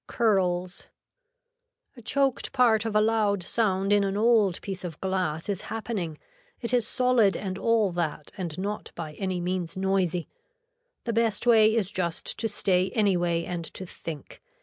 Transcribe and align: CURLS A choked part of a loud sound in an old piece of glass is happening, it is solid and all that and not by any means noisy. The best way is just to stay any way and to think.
CURLS 0.07 0.87
A 1.95 2.01
choked 2.01 2.51
part 2.53 2.85
of 2.85 2.95
a 2.95 3.01
loud 3.01 3.43
sound 3.43 3.93
in 3.93 4.03
an 4.03 4.17
old 4.17 4.59
piece 4.63 4.83
of 4.83 4.99
glass 4.99 5.47
is 5.47 5.61
happening, 5.69 6.17
it 6.59 6.73
is 6.73 6.87
solid 6.87 7.37
and 7.37 7.55
all 7.59 7.91
that 7.91 8.31
and 8.35 8.57
not 8.57 8.91
by 8.95 9.13
any 9.19 9.39
means 9.39 9.77
noisy. 9.77 10.27
The 11.03 11.13
best 11.13 11.45
way 11.45 11.75
is 11.75 11.91
just 11.91 12.39
to 12.39 12.49
stay 12.49 12.89
any 12.95 13.15
way 13.15 13.45
and 13.45 13.63
to 13.75 13.85
think. 13.85 14.41